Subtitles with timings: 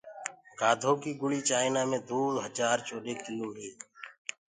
[0.59, 3.69] گآڌو ڪيٚ گُݪيٚ چآئنآ مي دو هجآر چوڏي ڪلو هي